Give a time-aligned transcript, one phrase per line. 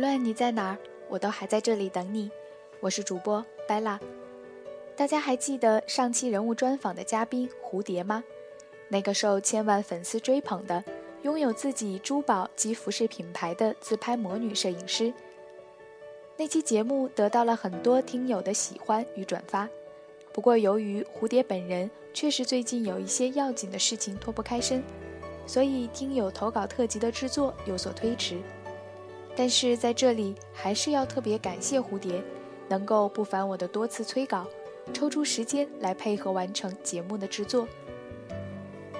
[0.00, 0.78] 无论你在哪儿，
[1.10, 2.30] 我都还在这里等你。
[2.80, 4.00] 我是主播拜拉。
[4.96, 8.24] 大家还记得上期人物专访的嘉宾蝴蝶吗？
[8.88, 10.82] 那个受千万粉丝追捧的，
[11.20, 15.12] 拥有自己珠宝及服饰品牌的自拍魔女摄影师。
[16.38, 19.68] 那期节目得到了很多听友的喜欢与转发。
[20.32, 24.82] 不过，由于蝴蝶本人确实最近有一些要紧的事情脱不开身，
[25.46, 28.40] 所以听友投稿特辑的制作有所推迟。
[29.40, 32.22] 但是在这里还是要特别感谢蝴蝶，
[32.68, 34.46] 能够不烦我的多次催稿，
[34.92, 37.66] 抽出时间来配合完成节目的制作。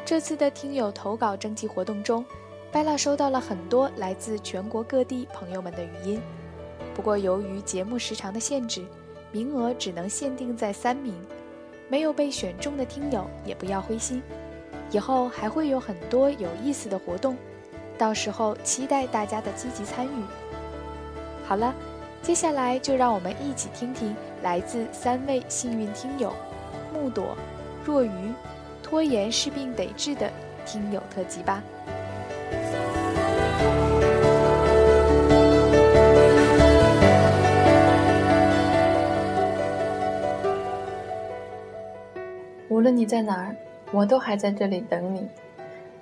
[0.03, 2.25] 这次的听友投稿征集活动中，
[2.73, 6.19] 拜拉收到了很多来自全国各地朋友们的语音。
[6.95, 8.83] 不过由于节目时长的限制。
[9.33, 11.15] 名额只能限定在三名，
[11.87, 14.23] 没有被选中的听友也不要灰心，
[14.91, 17.37] 以后还会有很多有意思的活动，
[18.01, 20.25] 到时候期待大家的积极参与。
[21.45, 21.75] 好了，
[22.23, 26.33] 接下来就让我们一起听听来自三位幸运听友
[26.95, 27.37] 木朵、
[27.85, 28.33] 若愚、
[28.83, 30.31] 拖延是病得治的
[30.65, 31.63] 听友特辑吧。
[42.71, 43.55] 无论你在哪儿，
[43.93, 45.29] 我都还在这里等你。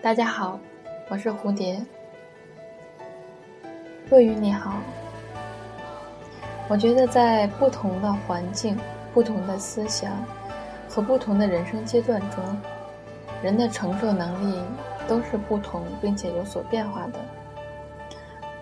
[0.00, 0.60] 大家好，
[1.10, 1.82] 我是蝴蝶。
[4.10, 4.74] 若雨你好。
[6.68, 8.78] 我觉得在不同的环境、
[9.14, 10.22] 不同的思想
[10.86, 12.44] 和不同的人生阶段中，
[13.42, 14.62] 人的承受能力
[15.08, 17.18] 都是不同并且有所变化的。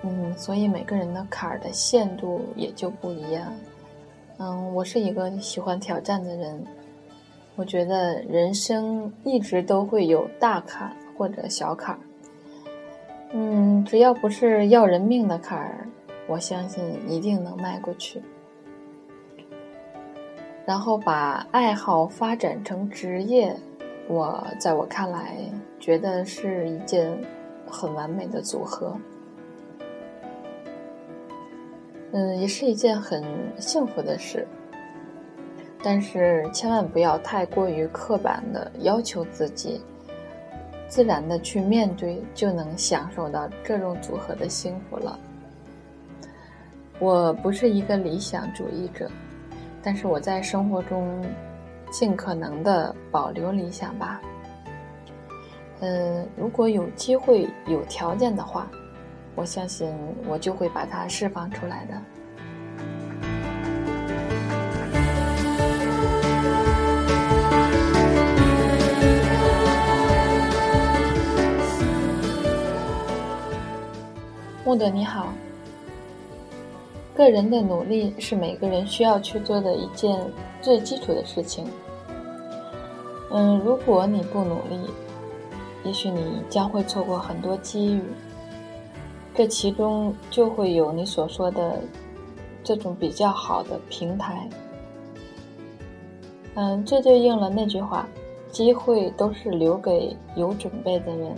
[0.02, 3.52] 嗯，所以每个人的坎儿的限度也就不一样。
[4.38, 6.64] 嗯，我是一个喜欢挑战的人。
[7.56, 11.98] 我觉得人生一直都会有大坎或者小坎儿，
[13.32, 15.86] 嗯，只要不是要人命的坎儿，
[16.26, 18.22] 我相信一定能迈过去。
[20.64, 23.54] 然后把爱好发展成职业，
[24.08, 25.36] 我在我看来，
[25.78, 27.16] 觉得是一件
[27.66, 28.96] 很完美的组合，
[32.12, 33.22] 嗯，也是一件很
[33.58, 34.46] 幸福的事。
[35.82, 39.80] 但是千万不要太过于刻板的要求自己，
[40.88, 45.18] 自然的去面对，就能享受到这种组合的幸福了。
[46.98, 49.10] 我不是一个理想主义者，
[49.82, 51.22] 但是我在生活中
[51.90, 54.20] 尽可能的保留理想吧。
[55.80, 58.66] 嗯，如果有机会、有条件的话，
[59.34, 59.92] 我相信
[60.26, 62.00] 我就会把它释放出来的。
[74.76, 75.32] 木德你好，
[77.14, 80.20] 个人的努力是每个人需要去做的一件
[80.60, 81.64] 最基础的事情。
[83.30, 84.78] 嗯，如果你不努力，
[85.82, 88.02] 也许你将会错过很多机遇。
[89.34, 91.80] 这其中就会有你所说的
[92.62, 94.46] 这种比较好的平台。
[96.52, 98.06] 嗯，这就应了那句话：
[98.50, 101.34] 机会都是留给有准备的人。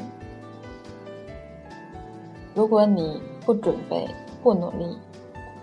[2.59, 4.05] 如果你不准备、
[4.43, 4.99] 不努力，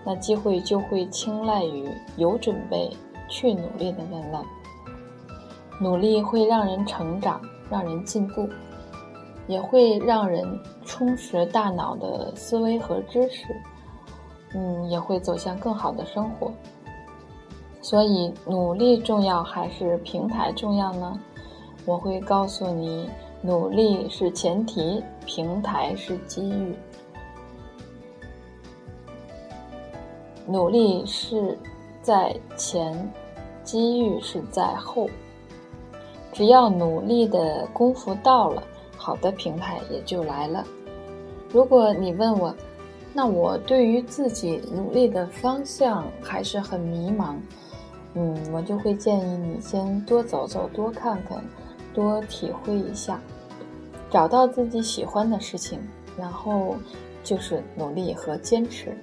[0.06, 2.90] 那机会就会青睐于有准备、
[3.28, 4.42] 去努力的人了。
[5.82, 8.48] 努力会让人成长，让人进步，
[9.46, 13.44] 也会让人充实大脑的思维和知识。
[14.54, 16.50] 嗯，也会走向更好的生活。
[17.82, 21.20] 所以，努力重要还是平台重要呢？
[21.86, 23.10] 我会告诉你。
[23.46, 26.74] 努力是前提，平台是机遇。
[30.48, 31.56] 努力是
[32.02, 33.08] 在前，
[33.64, 35.08] 机遇是在后。
[36.34, 38.64] 只要努力的功夫到了，
[38.98, 40.66] 好的平台也就来了。
[41.52, 42.52] 如果你问我，
[43.14, 47.36] 那我对于自己努力的方向还是很迷茫。
[48.16, 51.46] 嗯，我就会建议你先多走走，多看看，
[51.94, 53.22] 多体会一下。
[54.16, 55.78] 找到自己喜欢的事情，
[56.18, 56.78] 然后
[57.22, 58.98] 就是努力和坚持，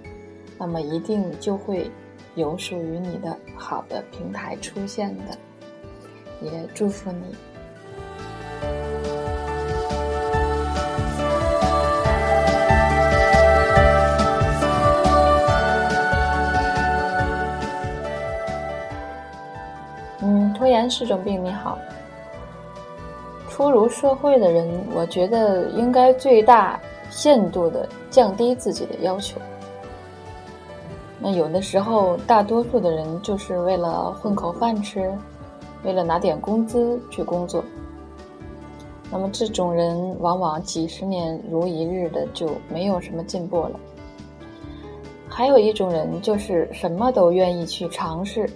[0.59, 1.91] 那么一定就会
[2.35, 5.37] 有属于你的好的平台出现的。
[6.41, 7.37] 也祝福你。
[20.23, 21.79] 嗯，拖延是种病，你好。
[23.55, 29.39] 初入社会的人，我觉得应该最大限度的降低自己的要求，
[31.19, 35.13] 那有的时候，大多数的人就是为了混口饭吃，
[35.85, 37.63] 为了拿点工资去工作。
[39.11, 43.79] 那么这种人往往几十年如一日的就没有什么进步了。
[45.29, 48.49] 还有一种人就是什么都愿意去尝试，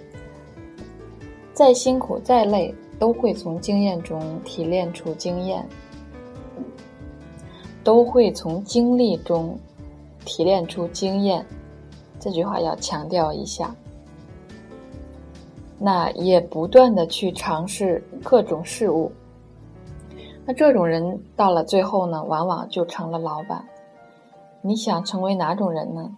[1.53, 5.67] 再辛苦再累都会从经验中提炼出经验，
[7.83, 9.57] 都会从经历中
[10.25, 11.45] 提炼出经验。
[12.19, 13.75] 这句话要强调一下。
[15.79, 19.11] 那也不断的去尝试各种事物。
[20.43, 23.63] 那这种人到了最后呢，往往就成了老板。
[24.61, 26.11] 你想成为哪种人呢？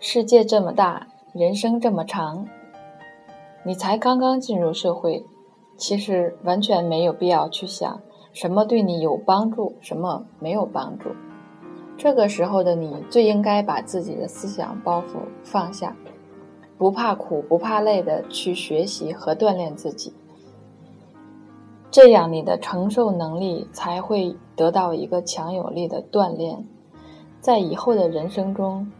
[0.00, 2.48] 世界这么大，人生这么长，
[3.64, 5.24] 你才刚刚进入社会，
[5.76, 8.00] 其实完全没有必要去想
[8.32, 11.10] 什么对你有帮助，什么没有帮助。
[11.96, 15.96] 这个时候的你，最应该把自己的思想包袱放下，
[16.78, 20.12] 不怕苦不怕累的去学习和锻炼自己。
[21.90, 26.64] 这样，你的承受能力才会得到一个强有力的锻炼，
[27.40, 28.90] 在以后的人生中。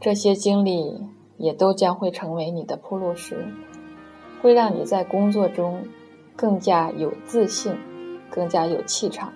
[0.00, 0.98] 这些经历
[1.40, 3.46] 也都将会成为你的铺路石，
[4.42, 5.86] 会让你在工作中
[6.36, 7.74] 更加有自信，
[8.30, 9.32] 更加有气场。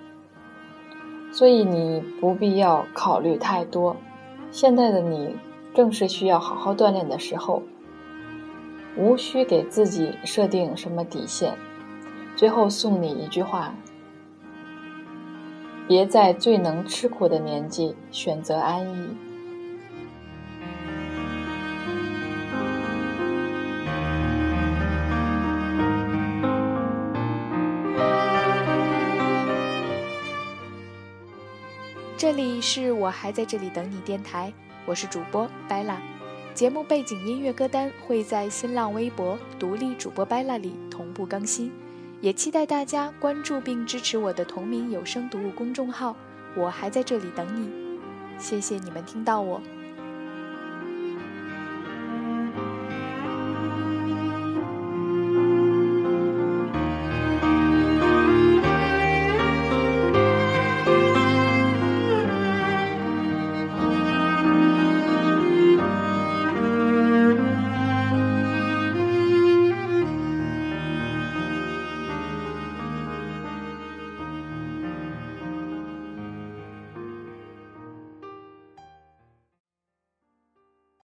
[1.31, 3.97] 所以你不必要考虑太多，
[4.51, 5.35] 现在的你
[5.73, 7.63] 正是需要好好锻炼的时候，
[8.95, 11.57] 无需给自己设定什么底线。
[12.35, 13.73] 最后送你一句话：
[15.87, 19.24] 别在最能吃苦的年纪选择安逸。
[32.25, 34.51] 这里是我还在这里等你电台，
[34.87, 35.97] 我是主播 Bella。
[36.55, 41.71] 节目背景音乐歌单会在新浪微博独立主播 Bella 里同步更新，
[42.21, 46.15] 也期待大家关注并支持我的同名有声读物公众号。
[46.57, 47.69] 我还在这里等你，
[48.39, 49.61] 谢谢你们听到我。